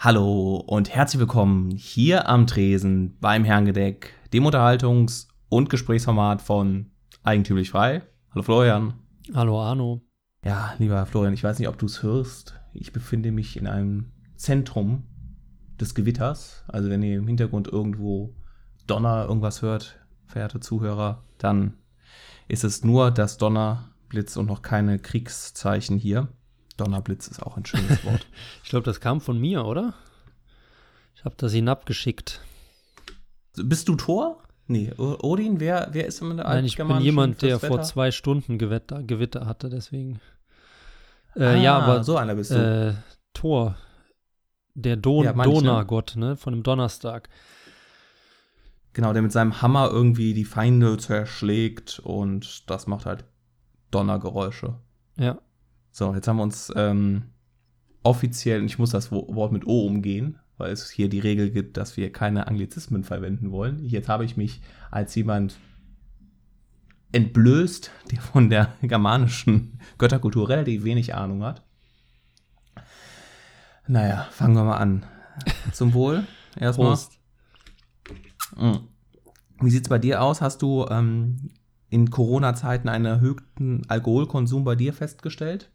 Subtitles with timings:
[0.00, 6.92] Hallo und herzlich willkommen hier am Tresen beim Herrengedeck, dem Unterhaltungs- und Gesprächsformat von
[7.24, 8.02] Eigentümlich Frei.
[8.30, 8.94] Hallo Florian.
[9.34, 10.02] Hallo Arno.
[10.44, 12.60] Ja, lieber Florian, ich weiß nicht, ob du es hörst.
[12.74, 15.02] Ich befinde mich in einem Zentrum
[15.80, 16.62] des Gewitters.
[16.68, 18.36] Also wenn ihr im Hintergrund irgendwo
[18.86, 21.74] Donner irgendwas hört, verehrte Zuhörer, dann
[22.46, 26.28] ist es nur das Donner, Blitz und noch keine Kriegszeichen hier.
[26.78, 28.26] Donnerblitz ist auch ein schönes Wort.
[28.64, 29.94] ich glaube, das kam von mir, oder?
[31.14, 32.40] Ich habe das hinabgeschickt.
[33.56, 34.42] Bist du Thor?
[34.66, 38.58] Nee, Odin, wer, wer ist in der Nein, ich bin jemand, der vor zwei Stunden
[38.58, 40.20] Gewitter, Gewitter hatte, deswegen.
[41.34, 42.56] Äh, ah, ja, aber so einer bist du.
[42.56, 42.94] Äh,
[43.32, 43.76] Thor,
[44.74, 47.30] der Don ja, Donnergott, ne, von dem Donnerstag.
[48.92, 53.24] Genau, der mit seinem Hammer irgendwie die Feinde zerschlägt und das macht halt
[53.90, 54.74] Donnergeräusche.
[55.16, 55.38] Ja.
[55.98, 57.24] So, jetzt haben wir uns ähm,
[58.04, 61.96] offiziell, ich muss das Wort mit O umgehen, weil es hier die Regel gibt, dass
[61.96, 63.84] wir keine Anglizismen verwenden wollen.
[63.84, 64.60] Jetzt habe ich mich
[64.92, 65.58] als jemand
[67.10, 71.64] entblößt, der von der germanischen Götterkultur relativ wenig Ahnung hat.
[73.88, 75.04] Naja, fangen wir mal an.
[75.72, 76.24] Zum Wohl.
[76.56, 76.90] Erstmal.
[76.90, 77.18] Prost.
[78.54, 78.86] Hm.
[79.60, 80.42] Wie sieht es bei dir aus?
[80.42, 81.50] Hast du ähm,
[81.90, 85.72] in Corona-Zeiten einen erhöhten Alkoholkonsum bei dir festgestellt?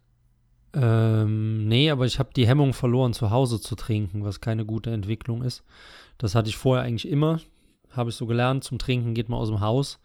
[0.74, 4.90] Ähm, nee, aber ich habe die Hemmung verloren, zu Hause zu trinken, was keine gute
[4.90, 5.62] Entwicklung ist.
[6.18, 7.40] Das hatte ich vorher eigentlich immer.
[7.90, 8.64] Habe ich so gelernt.
[8.64, 10.00] Zum Trinken geht man aus dem Haus.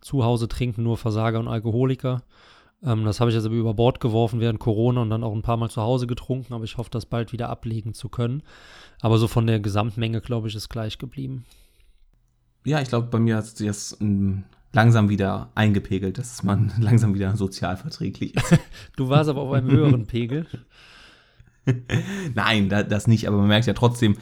[0.00, 2.22] Zu Hause trinken nur Versager und Alkoholiker.
[2.82, 5.42] Ähm, das habe ich jetzt aber über Bord geworfen während Corona und dann auch ein
[5.42, 6.52] paar Mal zu Hause getrunken.
[6.52, 8.42] Aber ich hoffe, das bald wieder ablegen zu können.
[9.00, 11.44] Aber so von der Gesamtmenge, glaube ich, ist gleich geblieben.
[12.64, 14.00] Ja, ich glaube, bei mir hat es jetzt
[14.72, 18.58] langsam wieder eingepegelt, dass man langsam wieder sozial verträglich ist.
[18.96, 20.46] du warst aber auf einem höheren Pegel.
[22.34, 24.16] Nein, da, das nicht, aber man merkt ja trotzdem,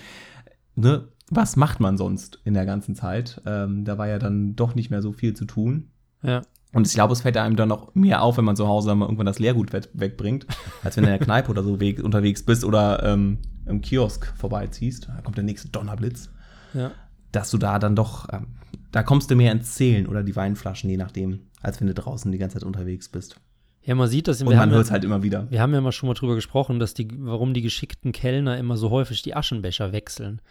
[0.74, 3.40] ne, was macht man sonst in der ganzen Zeit?
[3.46, 5.90] Ähm, da war ja dann doch nicht mehr so viel zu tun.
[6.22, 6.42] Ja.
[6.72, 9.06] Und ich glaube, es fällt einem dann noch mehr auf, wenn man zu Hause mal
[9.06, 10.46] irgendwann das Leergut wegbringt,
[10.84, 14.32] als wenn du in der Kneipe oder so weg, unterwegs bist oder ähm, im Kiosk
[14.36, 15.08] vorbeiziehst.
[15.08, 16.30] Da kommt der nächste Donnerblitz.
[16.74, 16.92] Ja.
[17.32, 18.46] Dass du da dann doch ähm,
[18.92, 22.30] da kommst du mehr ins Zählen oder die Weinflaschen, je nachdem, als wenn du draußen
[22.32, 23.40] die ganze Zeit unterwegs bist.
[23.82, 24.42] Ja, man sieht das.
[24.42, 25.50] Und man hört es halt immer wieder.
[25.50, 28.76] Wir haben ja mal schon mal drüber gesprochen, dass die, warum die geschickten Kellner immer
[28.76, 30.42] so häufig die Aschenbecher wechseln.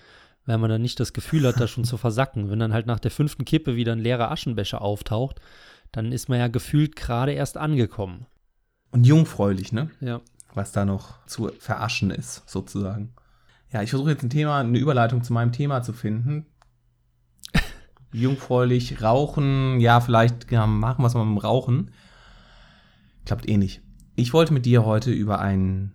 [0.46, 2.50] Weil man dann nicht das Gefühl hat, da schon zu versacken.
[2.50, 5.40] Wenn dann halt nach der fünften Kippe wieder ein leerer Aschenbecher auftaucht,
[5.92, 8.26] dann ist man ja gefühlt gerade erst angekommen.
[8.92, 9.92] Und jungfräulich, ne?
[10.02, 10.22] Ja.
[10.56, 13.14] Was da noch zu veraschen ist, sozusagen.
[13.72, 16.48] Ja, ich versuche jetzt ein Thema, eine Überleitung zu meinem Thema zu finden
[18.12, 19.80] jungfräulich rauchen.
[19.80, 21.92] Ja, vielleicht ja, machen wir es mal mit dem Rauchen.
[23.26, 23.82] Klappt eh nicht.
[24.16, 25.92] Ich wollte mit dir heute über eine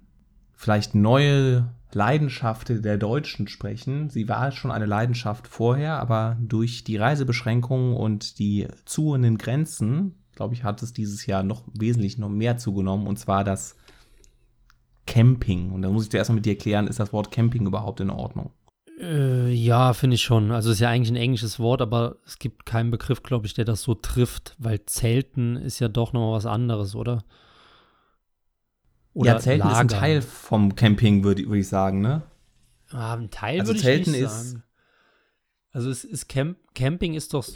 [0.52, 4.10] vielleicht neue Leidenschaft der Deutschen sprechen.
[4.10, 10.54] Sie war schon eine Leidenschaft vorher, aber durch die Reisebeschränkungen und die zuhenden Grenzen, glaube
[10.54, 13.06] ich, hat es dieses Jahr noch wesentlich noch mehr zugenommen.
[13.06, 13.76] Und zwar das
[15.06, 15.70] Camping.
[15.70, 18.10] Und da muss ich dir erstmal mit dir erklären, ist das Wort Camping überhaupt in
[18.10, 18.50] Ordnung?
[19.00, 20.52] Äh, ja, finde ich schon.
[20.52, 23.54] Also es ist ja eigentlich ein englisches Wort, aber es gibt keinen Begriff, glaube ich,
[23.54, 27.24] der das so trifft, weil Zelten ist ja doch nochmal was anderes, oder?
[29.14, 29.72] oder ja, Zelten Lager.
[29.72, 32.22] ist ein Teil vom Camping, würde würd ich sagen, ne?
[32.90, 34.62] Ah, ein Teil also würde ich Zelten nicht ist sagen.
[35.72, 37.46] Also es ist Camp Camping ist doch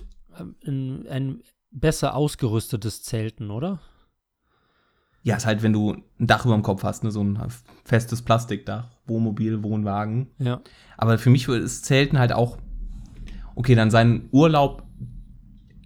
[0.65, 3.81] ein, ein besser ausgerüstetes Zelten, oder?
[5.23, 7.39] Ja, ist halt, wenn du ein Dach über dem Kopf hast, ne, so ein
[7.85, 10.29] festes Plastikdach, Wohnmobil, Wohnwagen.
[10.39, 10.61] Ja.
[10.97, 12.59] Aber für mich ist Zelten halt auch,
[13.55, 14.85] okay, dann seinen Urlaub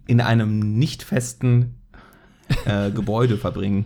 [0.07, 1.75] in einem nicht festen
[2.65, 3.85] äh, Gebäude verbringen.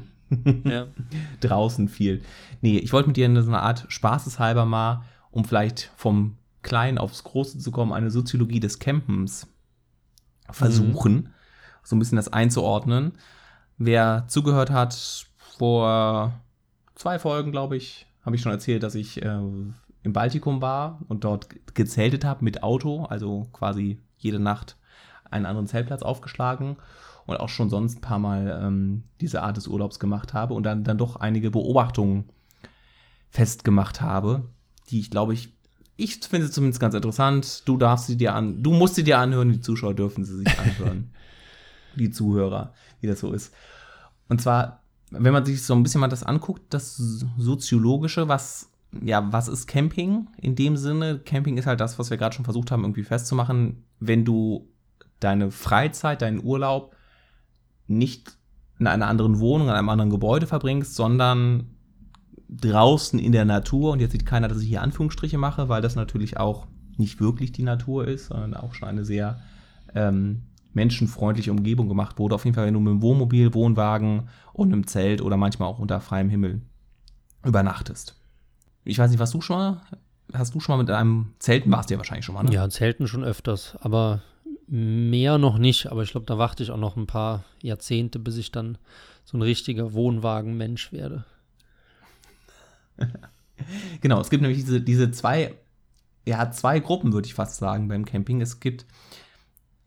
[0.66, 0.88] ja.
[1.40, 2.22] Draußen viel.
[2.62, 6.98] Nee, ich wollte mit dir in so einer Art spaßeshalber mal, um vielleicht vom Kleinen
[6.98, 9.48] aufs Große zu kommen, eine Soziologie des Campens
[10.50, 11.30] versuchen, mhm.
[11.84, 13.14] so ein bisschen das einzuordnen.
[13.78, 15.28] Wer zugehört hat,
[15.58, 16.34] vor
[16.96, 19.40] zwei Folgen, glaube ich, habe ich schon erzählt, dass ich äh,
[20.04, 24.76] im Baltikum war und dort gezeltet habe mit Auto, also quasi jede Nacht
[25.32, 26.76] einen anderen Zeltplatz aufgeschlagen
[27.26, 30.64] und auch schon sonst ein paar Mal ähm, diese Art des Urlaubs gemacht habe und
[30.64, 32.26] dann, dann doch einige Beobachtungen
[33.30, 34.44] festgemacht habe,
[34.90, 35.54] die ich glaube ich,
[35.96, 37.64] ich finde sie zumindest ganz interessant.
[37.66, 40.60] Du darfst sie dir an, du musst sie dir anhören, die Zuschauer dürfen sie sich
[40.60, 41.12] anhören.
[41.96, 43.54] die Zuhörer, wie das so ist.
[44.28, 46.98] Und zwar wenn man sich so ein bisschen mal das anguckt, das
[47.38, 48.70] Soziologische, was,
[49.02, 51.20] ja, was ist Camping in dem Sinne?
[51.20, 53.84] Camping ist halt das, was wir gerade schon versucht haben, irgendwie festzumachen.
[54.00, 54.68] Wenn du
[55.20, 56.96] deine Freizeit, deinen Urlaub
[57.88, 58.38] nicht
[58.80, 61.68] in einer anderen Wohnung, in einem anderen Gebäude verbringst, sondern
[62.50, 63.94] draußen in der Natur.
[63.94, 66.68] Und jetzt sieht keiner, dass ich hier Anführungsstriche mache, weil das natürlich auch
[66.98, 69.40] nicht wirklich die Natur ist, sondern auch schon eine sehr
[69.96, 70.44] ähm,
[70.78, 72.36] menschenfreundliche Umgebung gemacht wurde.
[72.36, 75.80] Auf jeden Fall, wenn du mit dem Wohnmobil, Wohnwagen und einem Zelt oder manchmal auch
[75.80, 76.62] unter freiem Himmel
[77.44, 78.16] übernachtest.
[78.86, 79.82] Ich weiß nicht, was du schon mal,
[80.34, 82.54] hast du schon mal mit einem Zelten warst du ja wahrscheinlich schon mal, ne?
[82.54, 84.22] Ja, Zelten schon öfters, aber
[84.68, 85.92] mehr noch nicht.
[85.92, 88.78] Aber ich glaube, da warte ich auch noch ein paar Jahrzehnte, bis ich dann
[89.26, 91.26] so ein richtiger Wohnwagen-Mensch werde.
[94.02, 95.56] genau, es gibt nämlich diese, diese zwei,
[96.28, 98.42] ja, zwei Gruppen, würde ich fast sagen, beim Camping.
[98.42, 98.86] Es gibt,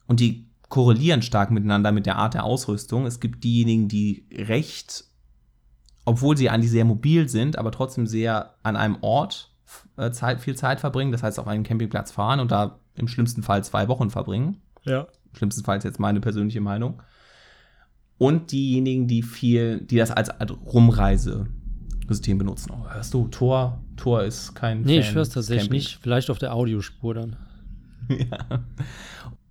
[0.06, 3.04] und die korrelieren stark miteinander mit der Art der Ausrüstung.
[3.04, 5.04] Es gibt diejenigen, die recht,
[6.06, 9.52] obwohl sie eigentlich sehr mobil sind, aber trotzdem sehr an einem Ort
[9.96, 11.12] äh, Zeit, viel Zeit verbringen.
[11.12, 14.58] Das heißt, auf einen Campingplatz fahren und da im schlimmsten Fall zwei Wochen verbringen.
[14.84, 15.08] Ja.
[15.32, 17.02] Im schlimmsten Fall ist jetzt meine persönliche Meinung.
[18.16, 22.72] Und diejenigen, die viel, die das als Rumreisesystem benutzen.
[22.72, 24.82] Oh, hörst du, Tor, Tor ist kein.
[24.82, 25.78] Nee, Fan ich höre es tatsächlich Camping.
[25.78, 25.98] nicht.
[26.00, 27.36] Vielleicht auf der Audiospur dann.
[28.08, 28.62] ja.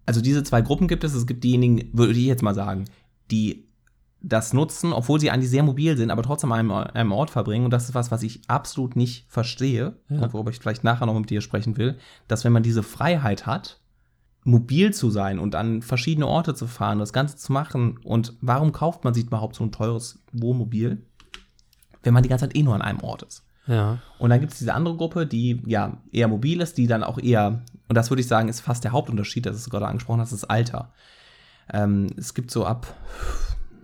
[0.09, 1.13] Also diese zwei Gruppen gibt es.
[1.13, 2.85] Es gibt diejenigen, würde ich jetzt mal sagen,
[3.29, 3.67] die
[4.21, 7.65] das nutzen, obwohl sie eigentlich sehr mobil sind, aber trotzdem an einem, einem Ort verbringen.
[7.65, 10.33] Und das ist was, was ich absolut nicht verstehe, ja.
[10.33, 11.95] worüber ich vielleicht nachher noch mit dir sprechen will,
[12.27, 13.79] dass wenn man diese Freiheit hat,
[14.43, 17.99] mobil zu sein und an verschiedene Orte zu fahren, das Ganze zu machen.
[18.03, 21.05] Und warum kauft man sich überhaupt so ein teures Wohnmobil,
[22.01, 23.45] wenn man die ganze Zeit eh nur an einem Ort ist?
[23.67, 23.99] Ja.
[24.17, 27.19] Und dann gibt es diese andere Gruppe, die ja eher mobil ist, die dann auch
[27.19, 30.31] eher, und das würde ich sagen, ist fast der Hauptunterschied, das du gerade angesprochen hast,
[30.31, 30.93] das Alter.
[31.73, 32.95] Ähm, es gibt so ab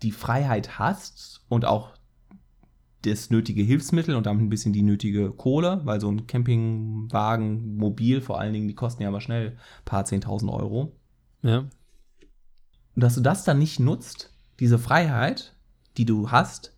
[0.02, 1.97] die Freiheit hast und auch
[3.02, 8.20] das nötige Hilfsmittel und damit ein bisschen die nötige Kohle, weil so ein Campingwagen, mobil
[8.20, 10.96] vor allen Dingen, die kosten ja aber schnell ein paar 10.000 Euro.
[11.42, 11.58] Ja.
[11.58, 11.70] Und
[13.04, 15.54] dass du das dann nicht nutzt, diese Freiheit,
[15.96, 16.76] die du hast,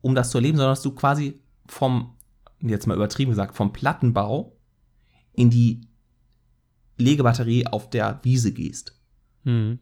[0.00, 2.14] um das zu erleben, sondern dass du quasi vom,
[2.60, 4.56] jetzt mal übertrieben gesagt, vom Plattenbau
[5.32, 5.80] in die
[6.96, 8.96] Legebatterie auf der Wiese gehst.
[9.44, 9.80] Mhm.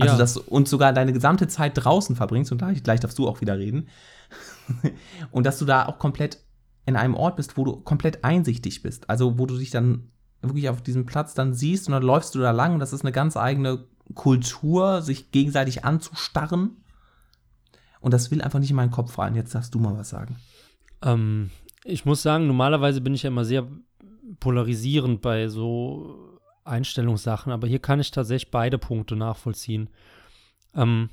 [0.00, 0.06] Ja.
[0.06, 3.40] Also das und sogar deine gesamte Zeit draußen verbringst, und gleich, gleich darfst du auch
[3.40, 3.88] wieder reden.
[5.30, 6.38] und dass du da auch komplett
[6.86, 9.08] in einem Ort bist, wo du komplett einsichtig bist.
[9.10, 10.10] Also wo du dich dann
[10.42, 13.02] wirklich auf diesem Platz dann siehst und dann läufst du da lang und das ist
[13.02, 16.82] eine ganz eigene Kultur, sich gegenseitig anzustarren.
[18.00, 19.34] Und das will einfach nicht in meinen Kopf rein.
[19.34, 20.36] Jetzt darfst du mal was sagen.
[21.02, 21.50] Ähm,
[21.84, 23.66] ich muss sagen, normalerweise bin ich ja immer sehr
[24.38, 26.29] polarisierend bei so
[26.64, 29.90] Einstellungssachen, aber hier kann ich tatsächlich beide Punkte nachvollziehen.
[30.74, 31.10] Ähm,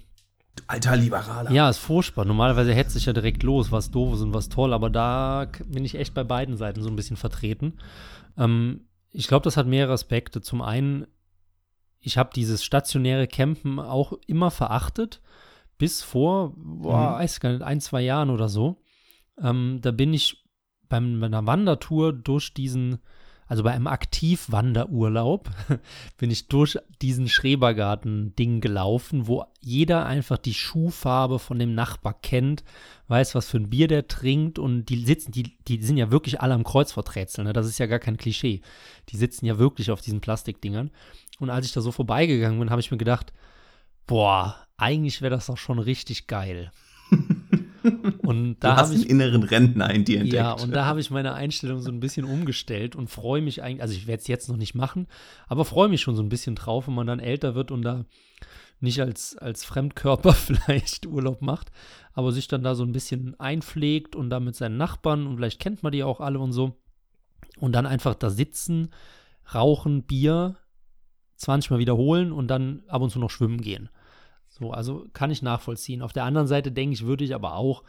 [0.66, 1.51] Alter Liberaler.
[1.51, 2.25] Ja, ist furchtbar.
[2.25, 5.86] Normalerweise hetze ich ja direkt los, was doof ist und was toll, aber da bin
[5.86, 7.74] ich echt bei beiden Seiten so ein bisschen vertreten.
[8.38, 10.42] Ähm, ich glaube, das hat mehrere Aspekte.
[10.42, 11.06] Zum einen,
[12.00, 15.22] ich habe dieses stationäre Campen auch immer verachtet,
[15.77, 17.13] bis vor, boah, mhm.
[17.20, 18.82] weiß gar nicht, ein, zwei Jahren oder so.
[19.42, 20.44] Ähm, da bin ich
[20.89, 23.00] beim, bei einer Wandertour durch diesen
[23.48, 25.50] Also bei einem Aktivwanderurlaub
[26.18, 32.63] bin ich durch diesen Schrebergarten-Ding gelaufen, wo jeder einfach die Schuhfarbe von dem Nachbar kennt,
[33.08, 36.42] weiß, was für ein Bier der trinkt und die sitzen, die, die sind ja wirklich
[36.42, 37.54] alle am Kreuzworträtseln, ne?
[37.54, 38.62] das ist ja gar kein Klischee.
[39.10, 40.92] Die sitzen ja wirklich auf diesen Plastikdingern.
[41.39, 43.32] Und als ich da so vorbeigegangen bin, habe ich mir gedacht,
[44.08, 46.72] boah, eigentlich wäre das doch schon richtig geil.
[48.20, 50.36] Und da habe ich einen inneren Rentner in dir entdeckt.
[50.36, 53.82] Ja, und da habe ich meine Einstellung so ein bisschen umgestellt und freue mich eigentlich,
[53.82, 55.08] also ich werde es jetzt noch nicht machen,
[55.48, 58.06] aber freue mich schon so ein bisschen drauf, wenn man dann älter wird und da
[58.79, 61.72] nicht als, als Fremdkörper vielleicht Urlaub macht,
[62.13, 65.60] aber sich dann da so ein bisschen einpflegt und da mit seinen Nachbarn und vielleicht
[65.60, 66.77] kennt man die auch alle und so.
[67.60, 68.89] Und dann einfach da sitzen,
[69.53, 70.58] rauchen, Bier,
[71.38, 73.89] 20 Mal wiederholen und dann ab und zu noch schwimmen gehen.
[74.60, 76.02] So, also kann ich nachvollziehen.
[76.02, 77.84] Auf der anderen Seite denke ich, würde ich aber auch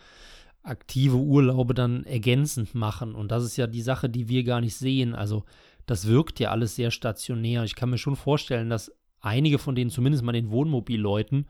[0.63, 3.15] aktive Urlaube dann ergänzend machen.
[3.15, 5.15] Und das ist ja die Sache, die wir gar nicht sehen.
[5.15, 5.45] Also
[5.87, 7.65] das wirkt ja alles sehr stationär.
[7.65, 11.47] Ich kann mir schon vorstellen, dass einige von denen, zumindest mal den Wohnmobilleuten,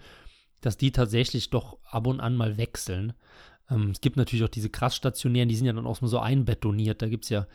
[0.60, 3.12] dass die tatsächlich doch ab und an mal wechseln.
[3.70, 7.02] Ähm, es gibt natürlich auch diese krass stationären, die sind ja dann auch so einbetoniert.
[7.02, 7.46] Da gibt es ja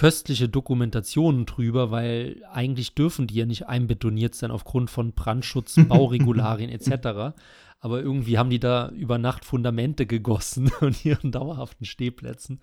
[0.00, 6.70] köstliche Dokumentationen drüber, weil eigentlich dürfen die ja nicht einbetoniert sein aufgrund von Brandschutz, Bauregularien
[6.70, 7.36] etc.
[7.80, 12.60] Aber irgendwie haben die da über Nacht Fundamente gegossen und ihren dauerhaften Stehplätzen.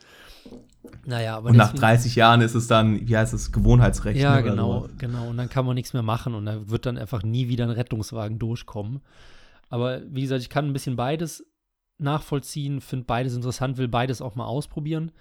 [1.06, 1.52] Naja, aber.
[1.52, 4.20] Und nach 30 Jahren ist es dann, wie heißt es, Gewohnheitsrecht.
[4.20, 4.90] Ja, genau, so.
[4.98, 5.30] genau.
[5.30, 7.70] Und dann kann man nichts mehr machen und da wird dann einfach nie wieder ein
[7.70, 9.02] Rettungswagen durchkommen.
[9.70, 11.46] Aber wie gesagt, ich kann ein bisschen beides
[12.00, 15.12] nachvollziehen, finde beides interessant, will beides auch mal ausprobieren.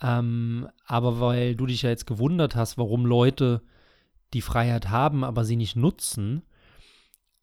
[0.00, 3.62] Ähm, aber weil du dich ja jetzt gewundert hast, warum Leute
[4.32, 6.42] die Freiheit haben, aber sie nicht nutzen,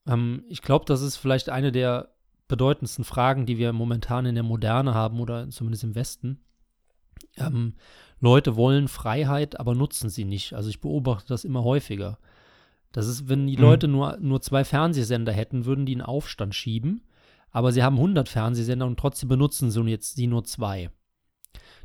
[0.07, 2.09] ähm, ich glaube, das ist vielleicht eine der
[2.47, 6.39] bedeutendsten Fragen, die wir momentan in der Moderne haben oder zumindest im Westen.
[7.38, 7.74] Ähm,
[8.19, 10.53] Leute wollen Freiheit, aber nutzen sie nicht.
[10.53, 12.19] Also ich beobachte das immer häufiger.
[12.91, 13.63] Das ist, wenn die mhm.
[13.63, 17.03] Leute nur, nur zwei Fernsehsender hätten, würden die einen Aufstand schieben.
[17.51, 20.91] Aber sie haben 100 Fernsehsender und trotzdem benutzen sie jetzt sie nur zwei.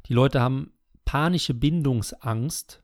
[0.06, 0.72] Die Leute haben
[1.04, 2.82] panische Bindungsangst,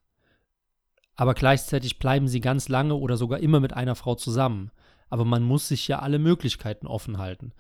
[1.15, 4.71] aber gleichzeitig bleiben sie ganz lange oder sogar immer mit einer Frau zusammen.
[5.09, 7.53] Aber man muss sich ja alle Möglichkeiten offen halten.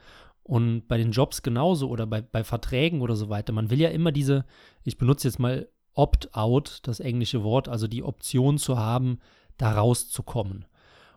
[0.42, 3.52] Und bei den Jobs genauso oder bei, bei Verträgen oder so weiter.
[3.52, 4.44] Man will ja immer diese,
[4.84, 9.18] ich benutze jetzt mal Opt-out, das englische Wort, also die Option zu haben,
[9.56, 10.66] da rauszukommen.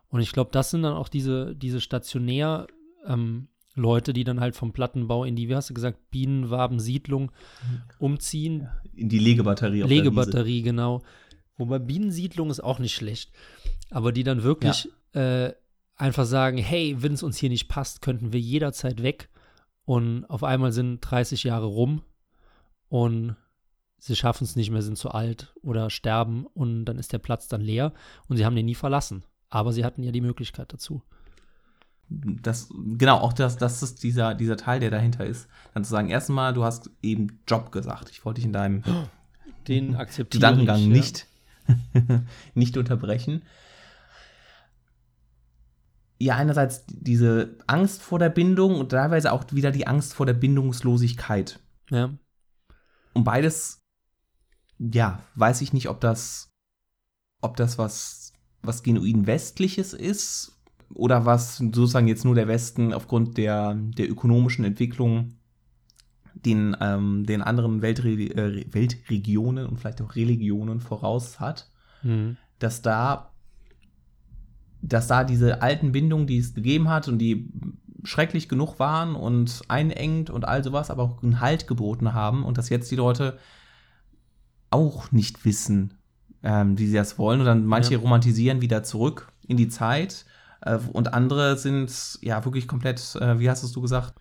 [0.08, 2.68] Und ich glaube, das sind dann auch diese, diese stationär
[3.06, 7.32] ähm, Leute, die dann halt vom Plattenbau in die, wie hast du gesagt, Bienenwabensiedlung
[7.98, 8.70] umziehen.
[8.94, 9.84] In die Legebatterie.
[9.84, 11.02] Legebatterie, genau.
[11.58, 13.32] Wobei Bienensiedlung ist auch nicht schlecht.
[13.90, 15.46] Aber die dann wirklich ja.
[15.48, 15.54] äh,
[15.96, 19.30] einfach sagen, hey, wenn es uns hier nicht passt, könnten wir jederzeit weg.
[19.86, 22.04] Und auf einmal sind 30 Jahre rum
[22.90, 23.36] und
[23.98, 27.48] sie schaffen es nicht mehr, sind zu alt oder sterben und dann ist der Platz
[27.48, 27.94] dann leer
[28.28, 29.24] und sie haben den nie verlassen.
[29.50, 31.02] Aber sie hatten ja die Möglichkeit dazu
[32.10, 35.48] das, genau, auch das, das ist dieser, dieser Teil, der dahinter ist.
[35.74, 38.10] Dann zu sagen, erstmal, du hast eben Job gesagt.
[38.10, 38.84] Ich wollte dich in deinem
[39.68, 39.98] den
[40.30, 40.92] Gedankengang ich, ja.
[40.92, 41.28] nicht,
[42.56, 43.44] nicht unterbrechen.
[46.18, 50.34] Ja, einerseits diese Angst vor der Bindung und teilweise auch wieder die Angst vor der
[50.34, 51.60] Bindungslosigkeit.
[51.92, 52.18] Ja.
[53.14, 53.80] Und beides,
[54.80, 56.50] ja, weiß ich nicht, ob das,
[57.42, 60.59] ob das was, was genuin Westliches ist
[60.94, 65.36] oder was sozusagen jetzt nur der Westen aufgrund der, der ökonomischen Entwicklung
[66.34, 71.70] den, ähm, den anderen Weltre äh, Weltregionen und vielleicht auch Religionen voraus hat,
[72.04, 72.38] mhm.
[72.60, 73.32] dass da
[74.82, 77.52] dass da diese alten Bindungen, die es gegeben hat und die
[78.06, 82.58] schrecklich genug waren und einengt und all sowas, aber auch einen Halt geboten haben und
[82.58, 83.38] dass jetzt die Leute
[84.70, 85.96] auch nicht wissen,
[86.44, 88.00] ähm, wie sie das wollen und dann manche ja.
[88.00, 90.26] romantisieren wieder zurück in die Zeit
[90.92, 94.16] und andere sind ja wirklich komplett, äh, wie hast es du gesagt?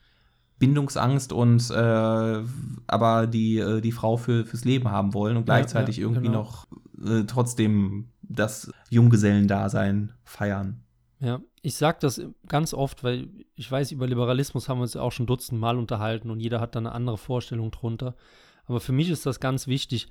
[0.59, 2.43] Bindungsangst und äh,
[2.87, 6.27] aber die, äh, die Frau für, fürs Leben haben wollen und gleichzeitig ja, ja, irgendwie
[6.27, 6.43] genau.
[6.43, 6.67] noch
[7.05, 10.83] äh, trotzdem das Junggesellendasein feiern.
[11.21, 15.13] Ja, ich sage das ganz oft, weil ich weiß, über Liberalismus haben wir uns auch
[15.13, 18.15] schon dutzendmal unterhalten und jeder hat da eine andere Vorstellung drunter.
[18.67, 20.09] Aber für mich ist das ganz wichtig,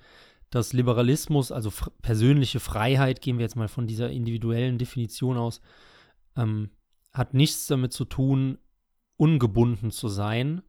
[0.49, 5.61] dass Liberalismus, also persönliche Freiheit, gehen wir jetzt mal von dieser individuellen Definition aus,
[6.37, 6.71] ähm,
[7.13, 8.59] hat nichts damit zu tun,
[9.17, 10.61] ungebunden zu sein,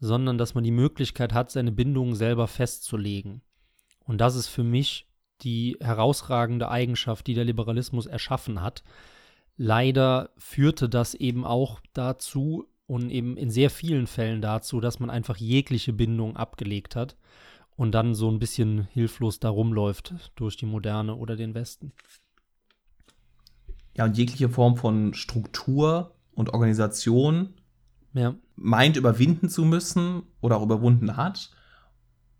[0.00, 3.42] sondern dass man die Möglichkeit hat, seine Bindungen selber festzulegen.
[4.04, 5.08] Und das ist für mich
[5.42, 8.82] die herausragende Eigenschaft, die der Liberalismus erschaffen hat.
[9.56, 15.10] Leider führte das eben auch dazu und eben in sehr vielen Fällen dazu, dass man
[15.10, 17.16] einfach jegliche Bindung abgelegt hat
[17.76, 21.92] und dann so ein bisschen hilflos da rumläuft durch die Moderne oder den Westen.
[23.98, 27.50] Ja, und jegliche Form von Struktur und Organisation
[28.14, 31.50] Ja, meint überwinden zu müssen oder auch überwunden hat.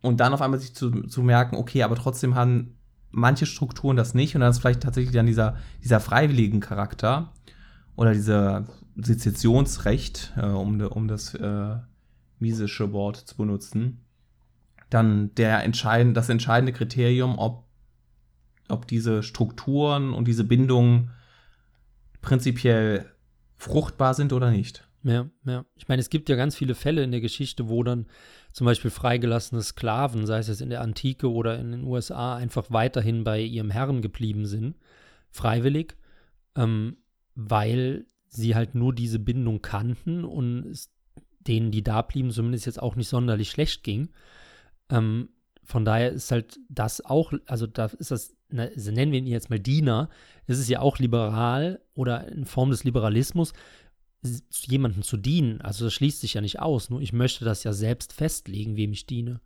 [0.00, 2.78] Und dann auf einmal sich zu, zu merken, okay, aber trotzdem haben
[3.10, 4.36] manche Strukturen das nicht.
[4.36, 7.32] Und dann ist vielleicht tatsächlich dann dieser, dieser freiwilligen Charakter
[7.96, 11.76] oder dieser Sezessionsrecht, äh, um, um das äh,
[12.38, 14.04] miesische Wort zu benutzen,
[14.90, 17.64] dann der entscheidend, das entscheidende Kriterium, ob,
[18.68, 21.10] ob diese Strukturen und diese Bindungen
[22.20, 23.06] prinzipiell
[23.56, 24.86] fruchtbar sind oder nicht.
[25.02, 25.64] ja, ja.
[25.76, 28.06] Ich meine, es gibt ja ganz viele Fälle in der Geschichte, wo dann
[28.52, 32.66] zum Beispiel freigelassene Sklaven, sei es jetzt in der Antike oder in den USA, einfach
[32.70, 34.76] weiterhin bei ihrem Herrn geblieben sind,
[35.30, 35.96] freiwillig,
[36.56, 36.96] ähm,
[37.34, 40.90] weil sie halt nur diese Bindung kannten und es
[41.48, 44.10] denen, die da blieben, zumindest jetzt auch nicht sonderlich schlecht ging.
[44.90, 45.30] Ähm,
[45.64, 49.26] von daher ist halt das auch, also da ist das, na, also nennen wir ihn
[49.26, 50.08] jetzt mal Diener,
[50.46, 53.52] ist es ja auch liberal oder in Form des Liberalismus,
[54.50, 55.60] jemandem zu dienen.
[55.60, 58.92] Also das schließt sich ja nicht aus, nur ich möchte das ja selbst festlegen, wem
[58.92, 59.40] ich diene.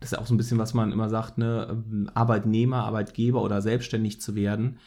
[0.00, 3.62] das ist ja auch so ein bisschen, was man immer sagt, ne, Arbeitnehmer, Arbeitgeber oder
[3.62, 4.78] selbstständig zu werden.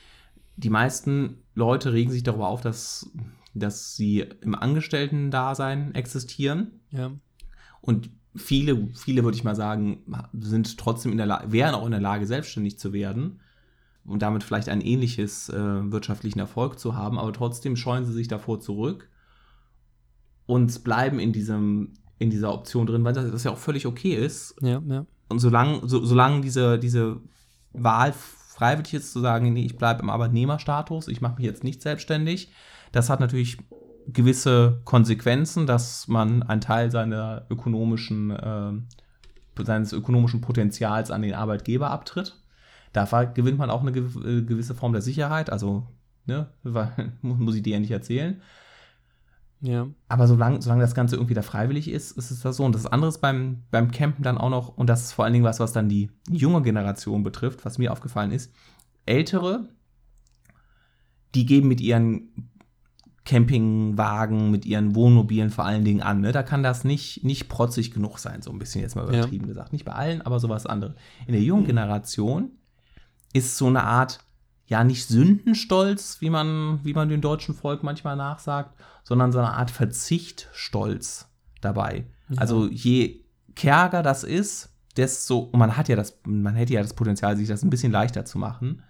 [0.58, 3.12] Die meisten Leute regen sich darüber auf, dass,
[3.54, 6.80] dass sie im Angestellten-Dasein existieren.
[6.92, 7.12] Ja,
[7.82, 11.92] Und viele, viele würde ich mal sagen, sind trotzdem in der Lage, wären auch in
[11.92, 13.40] der Lage, selbstständig zu werden
[14.06, 18.28] und damit vielleicht ein ähnliches äh, wirtschaftlichen Erfolg zu haben, aber trotzdem scheuen sie sich
[18.28, 19.10] davor zurück
[20.46, 24.14] und bleiben in diesem, in dieser Option drin, weil das, das ja auch völlig okay
[24.14, 25.06] ist, ja, ja.
[25.30, 27.22] und solange, so, solange diese, diese
[27.74, 31.82] Wahl freiwillig ist, zu sagen, nee, ich bleibe im Arbeitnehmerstatus, ich mache mich jetzt nicht
[31.82, 32.52] selbstständig,
[32.92, 33.58] das hat natürlich
[34.08, 41.90] gewisse Konsequenzen, dass man einen Teil seiner ökonomischen, äh, seines ökonomischen Potenzials an den Arbeitgeber
[41.90, 42.40] abtritt.
[42.94, 45.88] Da gewinnt man auch eine äh, gewisse Form der Sicherheit, also
[46.26, 46.48] ne,
[47.22, 48.42] muss ich dir ja nicht erzählen.
[49.62, 52.66] Ja, Aber solange, solange das Ganze irgendwie da freiwillig ist, ist es das so.
[52.66, 55.34] Und das andere ist beim, beim Campen dann auch noch, und das ist vor allen
[55.34, 58.54] Dingen was, was dann die junge Generation betrifft, was mir aufgefallen ist.
[59.06, 59.70] Ältere,
[61.34, 62.52] die geben mit ihren
[63.26, 66.22] Campingwagen, mit ihren Wohnmobilen vor allen Dingen an.
[66.22, 66.32] Ne?
[66.32, 69.20] Da kann das nicht, nicht protzig genug sein, so ein bisschen jetzt mal Ja.
[69.20, 69.74] übertrieben gesagt.
[69.74, 70.96] Nicht bei allen, aber sowas andere.
[71.28, 72.52] In der jungen Generation
[73.34, 74.20] ist so eine Art,
[74.68, 79.54] ja, nicht Sündenstolz, wie man, wie man dem deutschen Volk manchmal nachsagt, sondern so eine
[79.54, 81.28] Art Verzichtstolz
[81.62, 82.06] dabei.
[82.30, 82.38] Ja.
[82.42, 83.22] Also je
[83.56, 87.48] kärger das ist, desto, und man hat ja das, man hätte ja das Potenzial, sich
[87.48, 88.84] das ein bisschen leichter zu machen,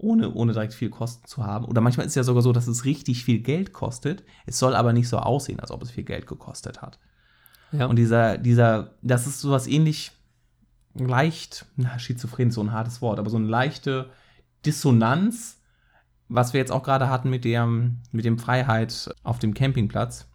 [0.00, 1.64] ohne, ohne direkt viel Kosten zu haben.
[1.64, 4.24] Oder manchmal ist es ja sogar so, dass es richtig viel Geld kostet.
[4.46, 6.98] Es soll aber nicht so aussehen, als ob es viel Geld gekostet hat.
[7.72, 7.86] ja.
[7.86, 10.12] Und dieser, dieser, das ist sowas ähnlich
[10.94, 14.10] leicht, na, schizophren ist so ein hartes Wort, aber so eine leichte
[14.66, 15.60] Dissonanz,
[16.28, 20.28] was wir jetzt auch gerade hatten mit dem, mit dem Freiheit auf dem Campingplatz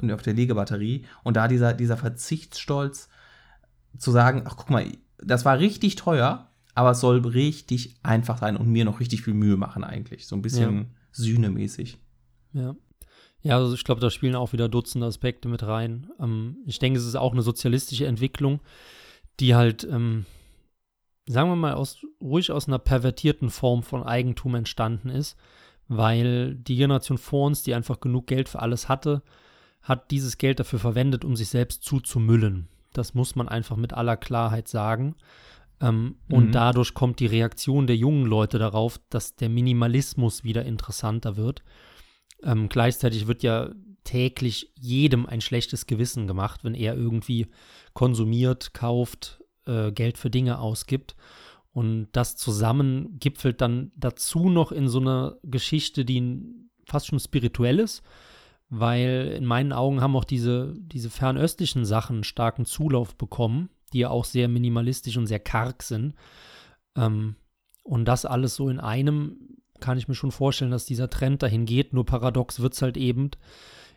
[0.00, 1.04] und auf der Legebatterie.
[1.22, 3.08] Und da dieser, dieser Verzichtsstolz
[3.96, 4.86] zu sagen, ach guck mal,
[5.18, 9.32] das war richtig teuer, aber es soll richtig einfach sein und mir noch richtig viel
[9.32, 10.26] Mühe machen eigentlich.
[10.26, 11.98] So ein bisschen sühnemäßig.
[12.52, 12.76] Ja.
[13.40, 16.10] Ja, also ich glaube, da spielen auch wieder Dutzende Aspekte mit rein.
[16.20, 18.60] Ähm, ich denke, es ist auch eine sozialistische Entwicklung,
[19.40, 20.26] die halt, ähm,
[21.26, 25.36] sagen wir mal, aus, ruhig aus einer pervertierten Form von Eigentum entstanden ist,
[25.88, 29.22] weil die Generation vor uns, die einfach genug Geld für alles hatte,
[29.80, 32.68] hat dieses Geld dafür verwendet, um sich selbst zuzumüllen.
[32.92, 35.14] Das muss man einfach mit aller Klarheit sagen.
[35.80, 36.36] Ähm, Mhm.
[36.36, 41.62] Und dadurch kommt die Reaktion der jungen Leute darauf, dass der Minimalismus wieder interessanter wird.
[42.42, 43.70] Ähm, gleichzeitig wird ja
[44.04, 47.48] täglich jedem ein schlechtes Gewissen gemacht, wenn er irgendwie
[47.92, 51.16] konsumiert, kauft, äh, Geld für Dinge ausgibt.
[51.72, 56.42] Und das zusammen gipfelt dann dazu noch in so einer Geschichte, die
[56.86, 58.02] fast schon spirituell ist,
[58.70, 64.10] weil in meinen Augen haben auch diese, diese fernöstlichen Sachen starken Zulauf bekommen, die ja
[64.10, 66.14] auch sehr minimalistisch und sehr karg sind.
[66.96, 67.36] Ähm,
[67.82, 71.66] und das alles so in einem kann ich mir schon vorstellen, dass dieser Trend dahin
[71.66, 71.92] geht.
[71.92, 73.30] Nur paradox wird es halt eben,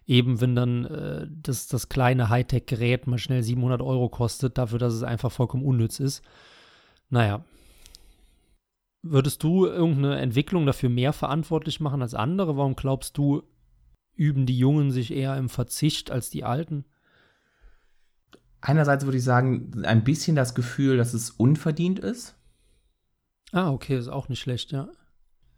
[0.06, 4.94] eben wenn dann äh, das, das kleine Hightech-Gerät mal schnell 700 Euro kostet, dafür, dass
[4.94, 6.22] es einfach vollkommen unnütz ist.
[7.10, 7.44] Naja.
[9.02, 12.58] Würdest du irgendeine Entwicklung dafür mehr verantwortlich machen als andere?
[12.58, 13.44] Warum glaubst du,
[14.14, 16.84] üben die Jungen sich eher im Verzicht als die Alten?
[18.62, 22.36] Einerseits würde ich sagen, ein bisschen das Gefühl, dass es unverdient ist.
[23.52, 24.90] Ah, okay, ist auch nicht schlecht, ja.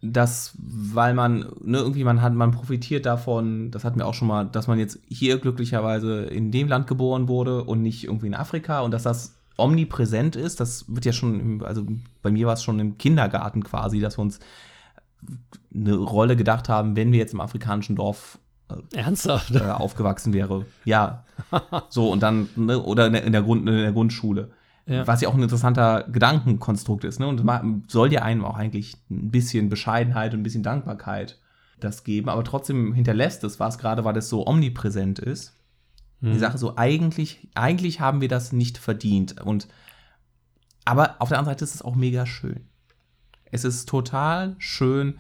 [0.02, 4.28] dass, weil man, ne, irgendwie man hat, man profitiert davon, das hatten wir auch schon
[4.28, 8.34] mal, dass man jetzt hier glücklicherweise in dem Land geboren wurde und nicht irgendwie in
[8.34, 10.60] Afrika und dass das omnipräsent ist.
[10.60, 11.86] Das wird ja schon, also
[12.22, 14.40] bei mir war es schon im Kindergarten quasi, dass wir uns
[15.74, 18.40] eine Rolle gedacht haben, wenn wir jetzt im afrikanischen Dorf
[18.94, 19.52] Ernsthaft?
[19.52, 20.66] Äh, aufgewachsen wäre.
[20.86, 21.26] Ja.
[21.90, 24.52] so, und dann, ne, oder in der, in der, Grund, in der Grundschule.
[24.88, 25.06] Ja.
[25.06, 27.20] Was ja auch ein interessanter Gedankenkonstrukt ist.
[27.20, 27.28] Ne?
[27.28, 31.40] Und soll ja einem auch eigentlich ein bisschen Bescheidenheit und ein bisschen Dankbarkeit
[31.80, 32.30] das geben.
[32.30, 35.54] Aber trotzdem hinterlässt es was, gerade weil es so omnipräsent ist.
[36.20, 36.34] Mhm.
[36.34, 39.42] Die Sache so, eigentlich, eigentlich haben wir das nicht verdient.
[39.42, 39.68] Und
[40.86, 42.68] aber auf der anderen Seite ist es auch mega schön.
[43.52, 45.20] Es ist total schön,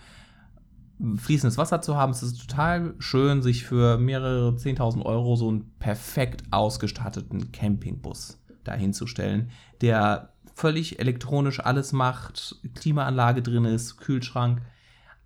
[1.17, 2.11] fließendes Wasser zu haben.
[2.11, 9.49] Es ist total schön, sich für mehrere 10.000 Euro so einen perfekt ausgestatteten Campingbus dahinzustellen,
[9.81, 14.61] der völlig elektronisch alles macht, Klimaanlage drin ist, Kühlschrank.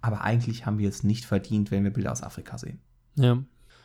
[0.01, 2.79] Aber eigentlich haben wir es nicht verdient, wenn wir Bilder aus Afrika sehen.
[3.15, 3.39] Ja.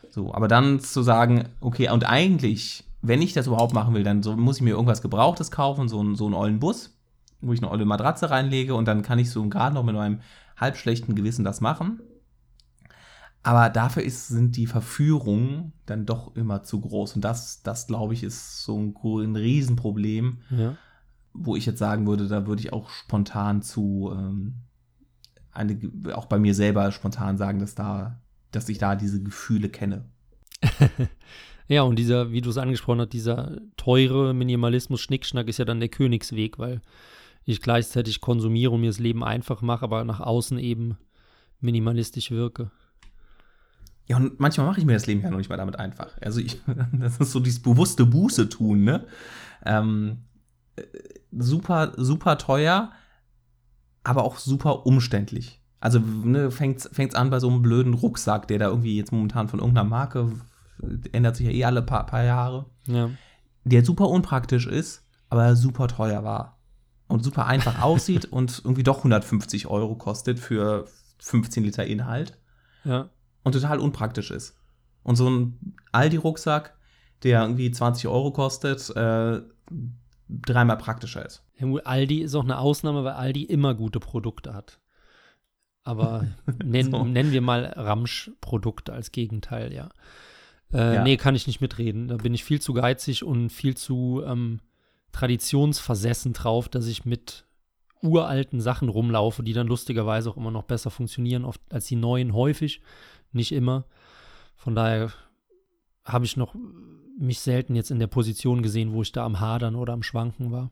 [0.09, 4.23] So, aber dann zu sagen, okay, und eigentlich, wenn ich das überhaupt machen will, dann
[4.23, 6.97] so, muss ich mir irgendwas Gebrauchtes kaufen, so, einen, so einen ollen Bus,
[7.41, 10.19] wo ich eine olle Matratze reinlege und dann kann ich so gerade noch mit meinem
[10.57, 12.01] halbschlechten Gewissen das machen.
[13.43, 17.15] Aber dafür ist, sind die Verführungen dann doch immer zu groß.
[17.15, 20.77] Und das, das glaube ich, ist so ein, ein Riesenproblem, ja.
[21.33, 24.55] wo ich jetzt sagen würde, da würde ich auch spontan zu, ähm,
[25.51, 25.77] eine,
[26.13, 30.05] auch bei mir selber spontan sagen, dass da, dass ich da diese Gefühle kenne.
[31.67, 35.79] ja, und dieser, wie du es angesprochen hast, dieser teure Minimalismus, Schnickschnack ist ja dann
[35.79, 36.81] der Königsweg, weil
[37.45, 40.97] ich gleichzeitig konsumiere und mir das Leben einfach mache, aber nach außen eben
[41.59, 42.71] minimalistisch wirke.
[44.07, 46.17] Ja, und manchmal mache ich mir das Leben ja noch nicht mal damit einfach.
[46.21, 46.61] Also ich,
[46.93, 49.05] das ist so dieses bewusste Buße tun, ne?
[49.65, 50.23] Ähm,
[50.75, 50.83] äh,
[51.31, 52.91] super, super teuer,
[54.03, 55.61] aber auch super umständlich.
[55.79, 59.47] Also ne, fängt es an bei so einem blöden Rucksack, der da irgendwie jetzt momentan
[59.47, 60.31] von irgendeiner Marke,
[61.11, 63.09] ändert sich ja eh alle paar, paar Jahre, ja.
[63.63, 66.60] der super unpraktisch ist, aber super teuer war.
[67.11, 70.87] Und super einfach aussieht und irgendwie doch 150 Euro kostet für
[71.19, 72.37] 15 Liter Inhalt.
[72.83, 73.09] Ja
[73.43, 74.57] und total unpraktisch ist.
[75.03, 76.75] Und so ein Aldi-Rucksack,
[77.23, 79.41] der irgendwie 20 Euro kostet, äh,
[80.29, 81.43] dreimal praktischer ist.
[81.57, 84.79] Ja, Aldi ist auch eine Ausnahme, weil Aldi immer gute Produkte hat.
[85.83, 86.27] Aber
[86.63, 87.03] nenn, so.
[87.03, 89.89] nennen wir mal Ramsch-Produkte als Gegenteil, ja.
[90.71, 91.03] Äh, ja.
[91.03, 92.07] Nee, kann ich nicht mitreden.
[92.07, 94.61] Da bin ich viel zu geizig und viel zu ähm,
[95.11, 97.45] traditionsversessen drauf, dass ich mit
[98.01, 102.33] uralten Sachen rumlaufe, die dann lustigerweise auch immer noch besser funktionieren oft als die neuen
[102.33, 102.81] häufig
[103.31, 103.85] nicht immer.
[104.55, 105.11] Von daher
[106.03, 106.55] habe ich noch
[107.17, 110.51] mich selten jetzt in der Position gesehen, wo ich da am Hadern oder am Schwanken
[110.51, 110.71] war.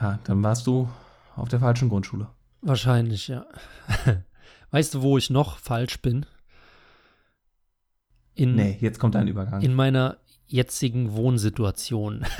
[0.00, 0.88] Ja, dann warst du
[1.34, 2.28] auf der falschen Grundschule.
[2.60, 3.46] Wahrscheinlich, ja.
[4.70, 6.26] weißt du, wo ich noch falsch bin?
[8.34, 9.62] In, nee, jetzt kommt ein Übergang.
[9.62, 12.24] In meiner jetzigen Wohnsituation.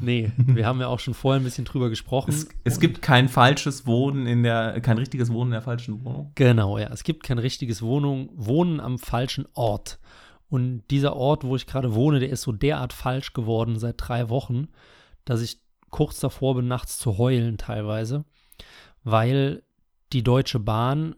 [0.00, 2.30] Nee, wir haben ja auch schon vorher ein bisschen drüber gesprochen.
[2.30, 6.30] Es, es, gibt kein falsches Wohnen in der, kein richtiges Wohnen in der falschen Wohnung.
[6.36, 6.88] Genau, ja.
[6.92, 9.98] Es gibt kein richtiges Wohnung, Wohnen am falschen Ort.
[10.48, 14.28] Und dieser Ort, wo ich gerade wohne, der ist so derart falsch geworden seit drei
[14.28, 14.68] Wochen,
[15.24, 15.60] dass ich
[15.90, 18.24] kurz davor bin, nachts zu heulen teilweise,
[19.04, 19.62] weil
[20.12, 21.16] die Deutsche Bahn,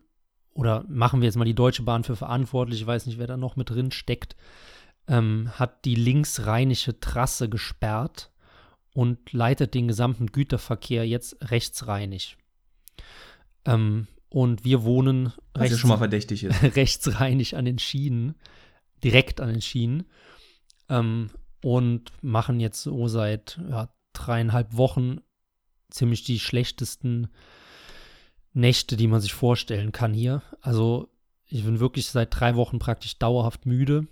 [0.55, 3.37] oder machen wir jetzt mal die Deutsche Bahn für verantwortlich, ich weiß nicht, wer da
[3.37, 4.37] noch mit drin steckt,
[5.11, 8.31] ähm, hat die linksrheinische Trasse gesperrt
[8.95, 12.39] und leitet den gesamten Güterverkehr jetzt rechtsreinig.
[13.65, 16.63] Ähm, und wir wohnen rechts, schon mal verdächtig ist.
[16.77, 18.37] rechtsreinig an den Schienen,
[19.03, 20.05] direkt an den Schienen.
[20.89, 21.31] Ähm,
[21.63, 25.19] und machen jetzt so seit ja, dreieinhalb Wochen
[25.91, 27.29] ziemlich die schlechtesten
[28.53, 30.43] Nächte, die man sich vorstellen kann hier.
[30.61, 31.09] Also
[31.47, 34.07] ich bin wirklich seit drei Wochen praktisch dauerhaft müde.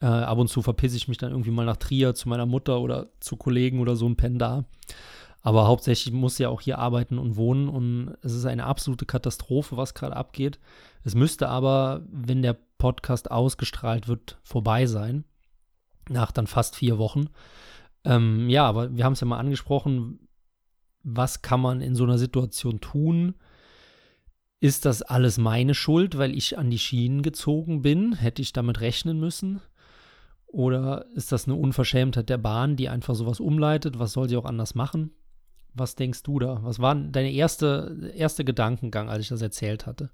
[0.00, 2.80] Äh, ab und zu verpisse ich mich dann irgendwie mal nach Trier zu meiner Mutter
[2.80, 4.64] oder zu Kollegen oder so ein Pen da.
[5.42, 9.76] Aber hauptsächlich muss ja auch hier arbeiten und wohnen und es ist eine absolute Katastrophe,
[9.76, 10.58] was gerade abgeht.
[11.04, 15.24] Es müsste aber, wenn der Podcast ausgestrahlt wird, vorbei sein.
[16.08, 17.28] Nach dann fast vier Wochen.
[18.04, 20.28] Ähm, ja, aber wir haben es ja mal angesprochen.
[21.02, 23.34] Was kann man in so einer Situation tun?
[24.60, 28.14] Ist das alles meine Schuld, weil ich an die Schienen gezogen bin?
[28.14, 29.60] Hätte ich damit rechnen müssen?
[30.48, 33.98] Oder ist das eine Unverschämtheit der Bahn, die einfach sowas umleitet?
[33.98, 35.12] Was soll sie auch anders machen?
[35.74, 36.60] Was denkst du da?
[36.62, 40.10] Was war dein erste, erste Gedankengang, als ich das erzählt hatte?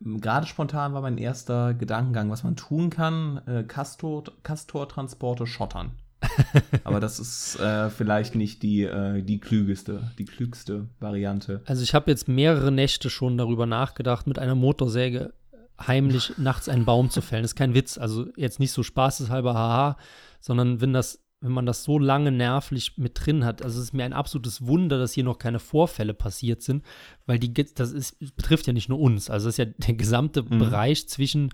[0.00, 5.92] Gerade spontan war mein erster Gedankengang, was man tun kann, äh, Castor-Transporte schottern.
[6.84, 11.62] Aber das ist äh, vielleicht nicht die, äh, die klügeste, die klügste Variante.
[11.66, 15.32] Also ich habe jetzt mehrere Nächte schon darüber nachgedacht, mit einer Motorsäge
[15.80, 17.42] heimlich nachts einen Baum zu fällen.
[17.42, 17.98] Das ist kein Witz.
[17.98, 19.96] Also jetzt nicht so spaßeshalber, haha,
[20.40, 23.62] sondern wenn das wenn man das so lange nervlich mit drin hat.
[23.62, 26.84] Also es ist mir ein absolutes Wunder, dass hier noch keine Vorfälle passiert sind,
[27.26, 29.28] weil die das ist, betrifft ja nicht nur uns.
[29.28, 30.60] Also es ist ja der gesamte mhm.
[30.60, 31.50] Bereich zwischen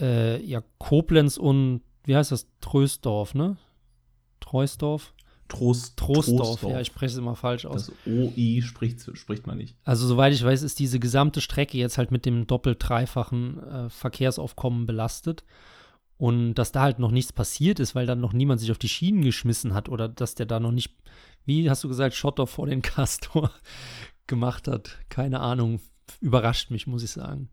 [0.00, 2.46] äh, ja, Koblenz und wie heißt das?
[2.60, 3.56] Trösdorf, ne?
[4.38, 5.14] Treusdorf?
[5.48, 6.72] Trost, Trostdorf, Trostdorf.
[6.72, 7.86] ja, ich spreche es immer falsch aus.
[7.86, 9.76] Das OI spricht, spricht man nicht.
[9.84, 14.86] Also, soweit ich weiß, ist diese gesamte Strecke jetzt halt mit dem doppelt-dreifachen äh, Verkehrsaufkommen
[14.86, 15.44] belastet.
[16.16, 18.88] Und dass da halt noch nichts passiert ist, weil dann noch niemand sich auf die
[18.88, 20.94] Schienen geschmissen hat oder dass der da noch nicht,
[21.44, 23.50] wie hast du gesagt, Schotter vor den Castor
[24.26, 24.98] gemacht hat.
[25.08, 25.80] Keine Ahnung.
[26.20, 27.48] Überrascht mich, muss ich sagen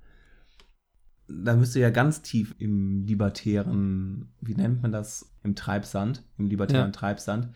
[1.30, 6.88] da müsste ja ganz tief im libertären, wie nennt man das, im Treibsand, im libertären
[6.88, 6.92] ja.
[6.92, 7.50] Treibsand,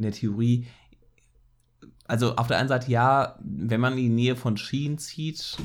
[0.00, 0.66] in der Theorie.
[2.06, 5.58] Also auf der einen Seite ja, wenn man in die Nähe von Schienen zieht,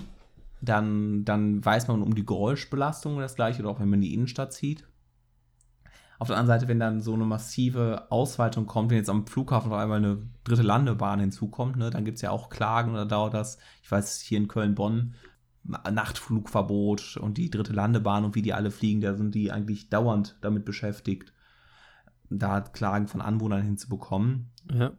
[0.62, 4.14] dann, dann weiß man um die Geräuschbelastung das gleiche, oder auch wenn man in die
[4.14, 4.86] Innenstadt zieht.
[6.20, 9.72] Auf der anderen Seite, wenn dann so eine massive Ausweitung kommt, wenn jetzt am Flughafen
[9.72, 13.34] auf einmal eine dritte Landebahn hinzukommt, ne, dann gibt es ja auch Klagen oder dauert
[13.34, 15.16] das, ich weiß, hier in Köln-Bonn
[15.64, 20.38] Nachtflugverbot und die dritte Landebahn und wie die alle fliegen, da sind die eigentlich dauernd
[20.42, 21.34] damit beschäftigt,
[22.30, 24.52] da Klagen von Anwohnern hinzubekommen.
[24.72, 24.92] Ja.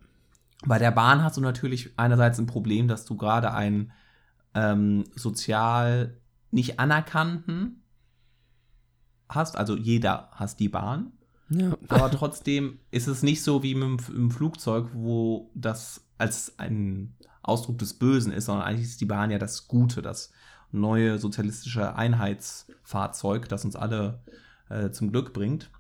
[0.65, 3.93] Bei der Bahn hast du natürlich einerseits ein Problem, dass du gerade einen
[4.55, 6.17] ähm, sozial
[6.51, 7.83] nicht anerkannten
[9.29, 11.13] hast, also jeder hasst die Bahn.
[11.49, 11.77] Ja.
[11.89, 17.79] Aber trotzdem ist es nicht so wie mit dem Flugzeug, wo das als ein Ausdruck
[17.79, 20.33] des Bösen ist, sondern eigentlich ist die Bahn ja das Gute, das
[20.73, 24.21] neue sozialistische Einheitsfahrzeug, das uns alle
[24.69, 25.71] äh, zum Glück bringt,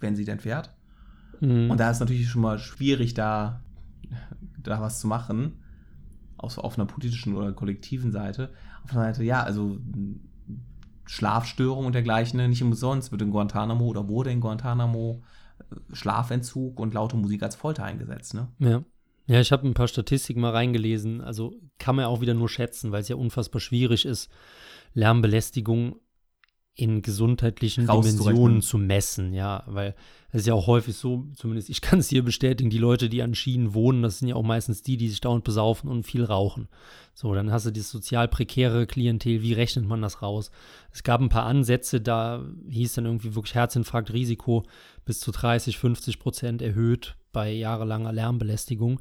[0.00, 0.74] wenn sie denn fährt.
[1.40, 1.70] Mhm.
[1.70, 3.62] Und da ist natürlich schon mal schwierig, da,
[4.62, 5.62] da was zu machen,
[6.36, 8.52] auf, auf einer politischen oder kollektiven Seite.
[8.84, 9.78] Auf der Seite, ja, also
[11.06, 15.22] Schlafstörungen und dergleichen, nicht umsonst wird in Guantanamo oder wurde in Guantanamo
[15.58, 18.34] äh, Schlafentzug und laute Musik als Folter eingesetzt.
[18.34, 18.48] Ne?
[18.58, 18.82] Ja.
[19.28, 21.20] Ja, ich habe ein paar Statistiken mal reingelesen.
[21.20, 24.30] Also kann man auch wieder nur schätzen, weil es ja unfassbar schwierig ist,
[24.94, 25.96] Lärmbelästigung
[26.76, 29.94] in gesundheitlichen Dimensionen zu messen, ja, weil
[30.30, 33.22] es ist ja auch häufig so, zumindest ich kann es hier bestätigen, die Leute, die
[33.22, 36.22] an Schienen wohnen, das sind ja auch meistens die, die sich dauernd besaufen und viel
[36.22, 36.68] rauchen.
[37.14, 40.50] So, dann hast du dieses sozial prekäre Klientel, wie rechnet man das raus?
[40.92, 44.64] Es gab ein paar Ansätze, da hieß dann irgendwie wirklich Herzinfarktrisiko
[45.06, 49.00] bis zu 30, 50 Prozent erhöht bei jahrelanger Lärmbelästigung.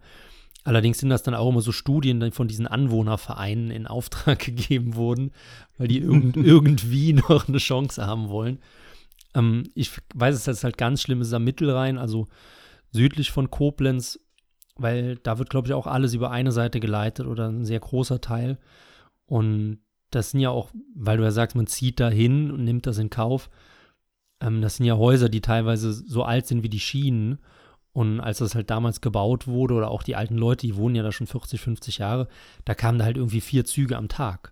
[0.65, 5.31] Allerdings sind das dann auch immer so Studien von diesen Anwohnervereinen in Auftrag gegeben wurden,
[5.77, 8.59] weil die irgend, irgendwie noch eine Chance haben wollen.
[9.35, 12.27] Ähm, ich weiß es jetzt halt ganz schlimm ist am Mittelrhein, also
[12.91, 14.19] südlich von Koblenz,
[14.75, 18.19] weil da wird, glaube ich, auch alles über eine Seite geleitet oder ein sehr großer
[18.19, 18.57] Teil.
[19.27, 22.87] Und das sind ja auch, weil du ja sagst, man zieht da hin und nimmt
[22.87, 23.51] das in Kauf.
[24.41, 27.37] Ähm, das sind ja Häuser, die teilweise so alt sind wie die Schienen.
[27.95, 31.01] Und als das halt damals gebaut wurde, oder auch die alten Leute, die wohnen ja
[31.01, 32.27] da schon 40, 50 Jahre,
[32.65, 34.51] da kamen da halt irgendwie vier Züge am Tag.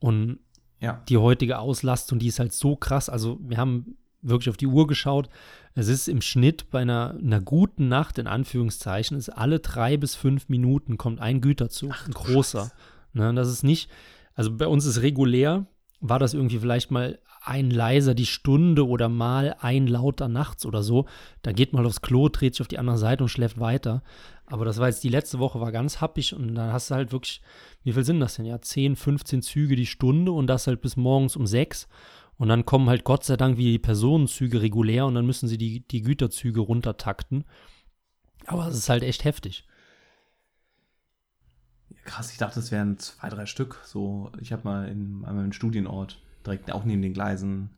[0.00, 0.40] Und
[0.80, 1.00] ja.
[1.08, 3.08] die heutige Auslastung, die ist halt so krass.
[3.08, 5.28] Also, wir haben wirklich auf die Uhr geschaut.
[5.76, 10.16] Es ist im Schnitt bei einer, einer guten Nacht, in Anführungszeichen, ist alle drei bis
[10.16, 12.72] fünf Minuten kommt ein Güterzug, Ach, ein großer.
[13.12, 13.88] Ne, das ist nicht,
[14.34, 15.66] also bei uns ist regulär,
[16.00, 20.82] war das irgendwie vielleicht mal ein leiser die Stunde oder mal ein lauter nachts oder
[20.82, 21.06] so.
[21.42, 24.02] Da geht mal aufs Klo, dreht sich auf die andere Seite und schläft weiter.
[24.46, 27.12] Aber das war jetzt die letzte Woche, war ganz happig und dann hast du halt
[27.12, 27.42] wirklich,
[27.82, 28.46] wie viel sind das denn?
[28.46, 31.86] Ja, 10, 15 Züge die Stunde und das halt bis morgens um 6.
[32.36, 35.58] Und dann kommen halt Gott sei Dank wie die Personenzüge regulär und dann müssen sie
[35.58, 37.44] die, die Güterzüge runtertakten.
[38.46, 39.66] Aber es ist halt echt heftig.
[42.04, 43.80] Krass, ich dachte, es wären zwei, drei Stück.
[43.84, 47.70] So, ich habe mal in meinem Studienort direkt auch neben den Gleisen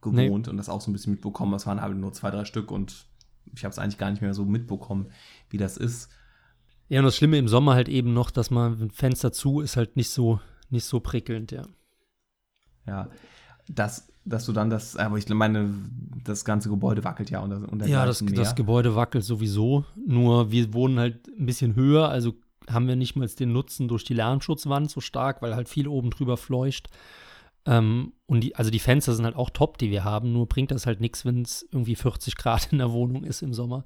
[0.00, 0.50] gewohnt nee.
[0.50, 1.54] und das auch so ein bisschen mitbekommen.
[1.54, 3.06] Es waren halt nur zwei, drei Stück und
[3.54, 5.10] ich habe es eigentlich gar nicht mehr so mitbekommen,
[5.50, 6.10] wie das ist.
[6.88, 9.76] Ja, und das Schlimme im Sommer halt eben noch, dass man ein Fenster zu ist
[9.76, 10.40] halt nicht so,
[10.70, 11.66] nicht so prickelnd, ja.
[12.86, 13.08] Ja,
[13.68, 15.68] das, dass du dann das, aber ich meine,
[16.24, 20.72] das ganze Gebäude wackelt ja unter, unter Ja, das, das Gebäude wackelt sowieso, nur wir
[20.72, 22.34] wohnen halt ein bisschen höher, also
[22.70, 26.10] haben wir nicht mal den Nutzen durch die Lärmschutzwand so stark, weil halt viel oben
[26.10, 26.88] drüber fleucht.
[27.68, 30.70] Ähm, und die, also die Fenster sind halt auch top, die wir haben, nur bringt
[30.70, 33.84] das halt nichts, wenn es irgendwie 40 Grad in der Wohnung ist im Sommer.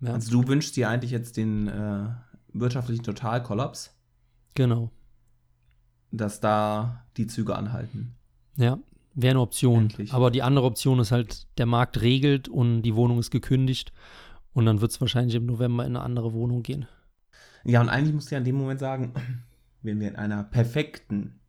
[0.00, 0.12] Ja.
[0.12, 2.08] Also du wünschst dir eigentlich jetzt den äh,
[2.52, 3.96] wirtschaftlichen Totalkollaps.
[4.54, 4.90] Genau.
[6.10, 8.16] Dass da die Züge anhalten.
[8.56, 8.78] Ja,
[9.14, 9.84] Wäre eine Option.
[9.84, 10.12] Endlich.
[10.12, 13.92] Aber die andere Option ist halt, der Markt regelt und die Wohnung ist gekündigt.
[14.54, 16.86] Und dann wird es wahrscheinlich im November in eine andere Wohnung gehen.
[17.64, 19.12] Ja, und eigentlich musst du ja in dem Moment sagen,
[19.82, 21.40] wenn wir in einer perfekten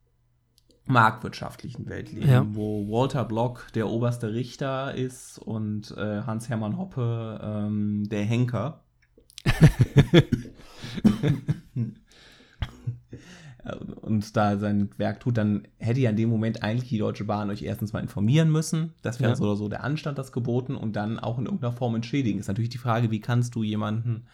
[0.86, 2.46] marktwirtschaftlichen Welt leben, Ja.
[2.50, 8.82] wo Walter Block der oberste Richter ist und äh, Hans-Hermann Hoppe ähm, der Henker.
[14.02, 17.48] und da sein Werk tut, dann hätte ja in dem Moment eigentlich die Deutsche Bahn
[17.48, 18.92] euch erstens mal informieren müssen.
[19.02, 19.36] Das wäre Ja.
[19.36, 22.38] so oder so der Anstand, das geboten und dann auch in irgendeiner Form entschädigen.
[22.40, 24.26] Ist natürlich die Frage, wie kannst du jemanden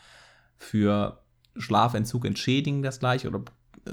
[0.57, 1.21] für
[1.57, 3.43] Schlafentzug entschädigen, das gleich, oder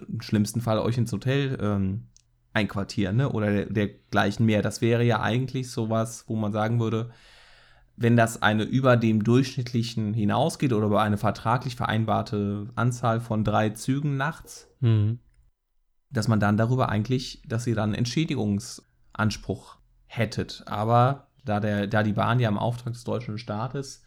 [0.08, 2.08] im schlimmsten Fall euch ins Hotel ähm,
[2.58, 3.30] einquartieren, ne?
[3.32, 4.62] oder der, dergleichen mehr.
[4.62, 7.12] Das wäre ja eigentlich sowas, wo man sagen würde,
[7.96, 13.70] wenn das eine über dem durchschnittlichen hinausgeht oder über eine vertraglich vereinbarte Anzahl von drei
[13.72, 15.20] Zügen nachts, Mhm.
[16.12, 20.64] dass man dann darüber eigentlich, dass ihr dann Entschädigungsanspruch hättet.
[20.68, 24.04] Aber da, der, da die Bahn ja im Auftrag des deutschen Staates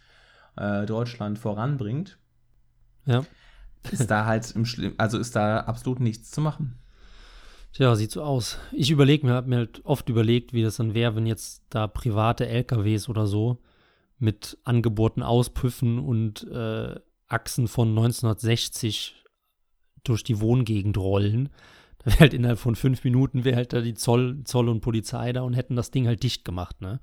[0.56, 2.18] äh, Deutschland voranbringt,
[3.06, 3.24] Ja.
[3.90, 6.78] ist da halt im Schlimm, also ist da absolut nichts zu machen.
[7.72, 8.58] Tja, sieht so aus.
[8.72, 11.86] Ich überlege mir, habe mir halt oft überlegt, wie das dann wäre, wenn jetzt da
[11.86, 13.58] private LKWs oder so
[14.18, 16.94] mit angebohrten Auspüffen und äh,
[17.28, 19.24] Achsen von 1960
[20.02, 21.48] durch die Wohngegend rollen.
[21.98, 25.32] Da wäre halt innerhalb von fünf Minuten wäre halt da die Zoll, Zoll und Polizei
[25.32, 27.00] da und hätten das Ding halt dicht gemacht, ne?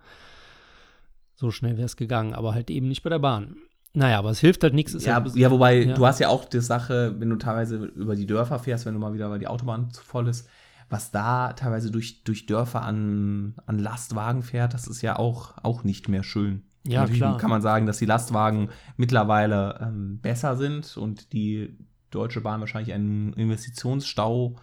[1.36, 3.58] So schnell wäre es gegangen, aber halt eben nicht bei der Bahn.
[3.93, 4.93] Naja, aber es hilft halt nichts.
[4.93, 5.93] ist Ja, halt, ja, wobei ja.
[5.95, 9.00] du hast ja auch die Sache, wenn du teilweise über die Dörfer fährst, wenn du
[9.00, 10.47] mal wieder, weil die Autobahn zu voll ist,
[10.89, 15.84] was da teilweise durch, durch Dörfer an, an Lastwagen fährt, das ist ja auch, auch
[15.84, 16.63] nicht mehr schön.
[16.88, 17.38] Ja, Natürlich klar.
[17.38, 21.78] kann man sagen, dass die Lastwagen mittlerweile ähm, besser sind und die
[22.12, 24.56] Deutsche Bahn wahrscheinlich einen Investitionsstau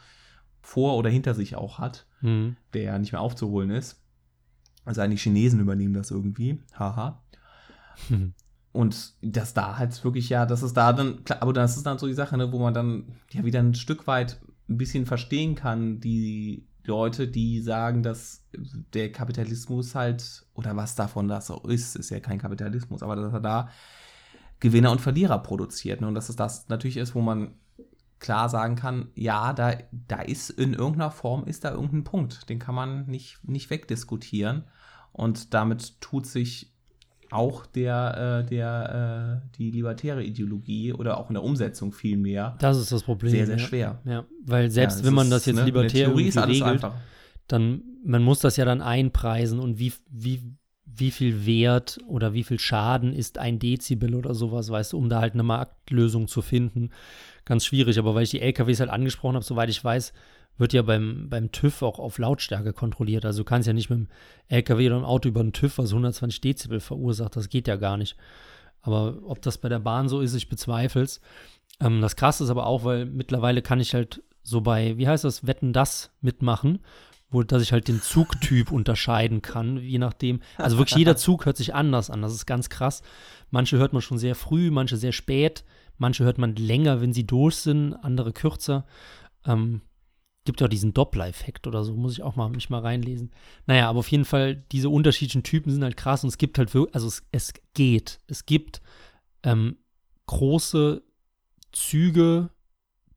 [0.63, 2.57] vor oder hinter sich auch hat, Mhm.
[2.73, 4.03] der ja nicht mehr aufzuholen ist.
[4.87, 6.63] Also die Chinesen übernehmen das irgendwie.
[6.79, 7.23] Haha.
[8.09, 8.33] Mhm.
[8.75, 11.97] Und dass da halt wirklich, ja, das ist da dann, klar, aber das ist dann
[11.97, 15.55] so die Sache, ne, wo man dann ja wieder ein Stück weit ein bisschen verstehen
[15.55, 18.45] kann, die Leute, die sagen, dass
[18.93, 23.33] der Kapitalismus halt, oder was davon das auch ist, ist ja kein Kapitalismus, aber dass
[23.33, 23.69] er da
[24.59, 26.01] Gewinner und Verlierer produziert.
[26.01, 26.09] Ne?
[26.09, 27.55] Und dass es das natürlich ist, wo man
[28.19, 32.49] klar sagen kann, ja, da, da ist in irgendeiner Form, ist da irgendein Punkt.
[32.49, 34.65] Den kann man nicht, nicht wegdiskutieren.
[35.13, 36.74] Und damit tut sich
[37.35, 42.57] auch der, äh, der, äh, die libertäre Ideologie oder auch in der Umsetzung viel mehr
[42.61, 43.31] Das ist das Problem.
[43.31, 43.63] sehr, sehr ja.
[43.63, 43.99] schwer.
[44.05, 46.95] Ja, weil selbst Ja, wenn man ist, das jetzt ne, libertär regelt, einfach.
[47.49, 50.43] dann man muss das ja dann einpreisen und wie, wie,
[50.85, 55.09] wie viel Wert oder wie viel Schaden ist ein Dezibel oder sowas, weißt du, um
[55.09, 56.91] da halt eine Marktlösung zu finden.
[57.47, 60.13] Ganz schwierig, aber weil ich die LKWs halt angesprochen habe, soweit ich weiß,
[60.57, 63.25] wird ja beim, beim TÜV auch auf Lautstärke kontrolliert.
[63.25, 64.09] Also du kannst ja nicht mit dem
[64.49, 67.97] LKW oder einem Auto über den TÜV, was 120 Dezibel verursacht, das geht ja gar
[67.97, 68.17] nicht.
[68.83, 71.21] Aber ob das bei der Bahn so ist, ich bezweifle es.
[71.81, 75.25] Ähm, das Krasse ist aber auch, weil mittlerweile kann ich halt so bei, wie heißt
[75.25, 76.81] das, Wetten das mitmachen,
[77.31, 80.41] wo, dass ich halt den Zugtyp unterscheiden kann, je nachdem.
[80.57, 82.23] Also wirklich jeder Zug hört sich anders an.
[82.23, 83.03] Das ist ganz krass.
[83.51, 85.65] Manche hört man schon sehr früh, manche sehr spät,
[85.97, 88.85] manche hört man länger, wenn sie durch sind, andere kürzer.
[89.47, 89.81] Ähm,
[90.45, 93.31] gibt ja auch diesen Doppler-Effekt oder so, muss ich auch mal mich mal reinlesen.
[93.67, 96.75] Naja, aber auf jeden Fall, diese unterschiedlichen Typen sind halt krass und es gibt halt
[96.75, 98.21] wirklich, also es, es geht.
[98.27, 98.83] Es gibt
[99.43, 99.77] ähm,
[100.27, 101.03] große
[101.73, 102.51] Züge,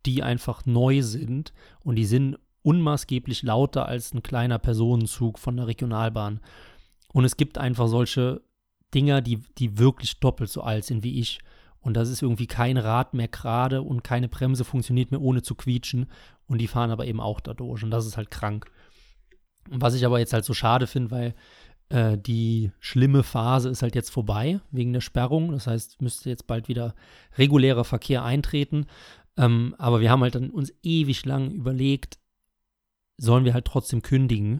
[0.05, 5.67] die einfach neu sind und die sind unmaßgeblich lauter als ein kleiner Personenzug von der
[5.67, 6.39] Regionalbahn.
[7.13, 8.41] Und es gibt einfach solche
[8.93, 11.39] Dinger, die, die wirklich doppelt so alt sind wie ich.
[11.87, 15.55] Und das ist irgendwie kein Rad mehr gerade und keine Bremse funktioniert mehr ohne zu
[15.55, 16.07] quietschen.
[16.45, 17.81] Und die fahren aber eben auch dadurch.
[17.81, 18.69] Und das ist halt krank.
[19.69, 21.33] Was ich aber jetzt halt so schade finde, weil
[21.87, 25.53] äh, die schlimme Phase ist halt jetzt vorbei wegen der Sperrung.
[25.53, 26.93] Das heißt, müsste jetzt bald wieder
[27.37, 28.87] regulärer Verkehr eintreten.
[29.37, 32.19] Ähm, aber wir haben halt dann uns ewig lang überlegt,
[33.15, 34.59] sollen wir halt trotzdem kündigen?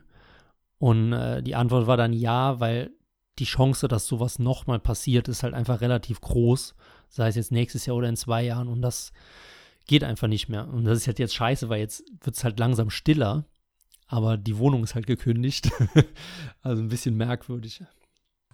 [0.77, 2.91] Und äh, die Antwort war dann ja, weil
[3.37, 6.73] die Chance, dass sowas nochmal passiert, ist halt einfach relativ groß.
[7.09, 8.67] Sei es jetzt nächstes Jahr oder in zwei Jahren.
[8.67, 9.11] Und das
[9.87, 10.67] geht einfach nicht mehr.
[10.67, 13.45] Und das ist halt jetzt scheiße, weil jetzt wird es halt langsam stiller.
[14.07, 15.71] Aber die Wohnung ist halt gekündigt.
[16.61, 17.83] also ein bisschen merkwürdig.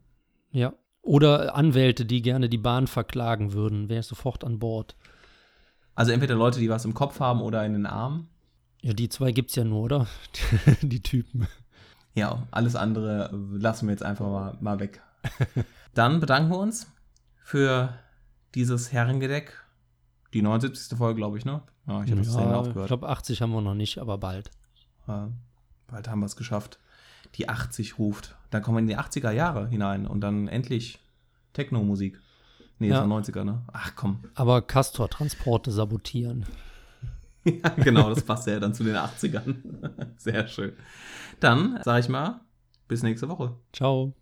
[0.50, 0.72] Ja.
[1.02, 4.96] Oder Anwälte, die gerne die Bahn verklagen würden, wäre sofort an Bord.
[5.94, 8.28] Also entweder Leute, die was im Kopf haben oder in den Armen.
[8.80, 10.06] Ja, die zwei gibt's ja nur, oder?
[10.82, 11.46] die Typen.
[12.14, 15.02] Ja, alles andere lassen wir jetzt einfach mal, mal weg.
[15.94, 16.86] Dann bedanken wir uns
[17.42, 17.94] für
[18.54, 19.58] dieses Herrengedeck.
[20.32, 20.96] Die 79.
[20.96, 21.62] Folge, glaube ich, ne?
[21.86, 22.84] Ja, ich habe das ja, aufgehört.
[22.84, 24.50] Ich glaube, 80 haben wir noch nicht, aber bald.
[25.06, 25.30] Ja,
[25.88, 26.78] bald haben wir es geschafft.
[27.34, 28.34] Die 80 ruft.
[28.50, 30.98] Dann kommen wir in die 80er Jahre hinein und dann endlich
[31.52, 32.20] Techno-Musik.
[32.82, 33.00] Nee, ja.
[33.00, 33.62] das war 90er, ne?
[33.72, 34.24] Ach komm.
[34.34, 36.46] Aber Castor-Transporte sabotieren.
[37.44, 39.54] ja, genau, das passt ja dann zu den 80ern.
[40.16, 40.72] Sehr schön.
[41.38, 42.40] Dann sage ich mal,
[42.88, 43.54] bis nächste Woche.
[43.72, 44.14] Ciao.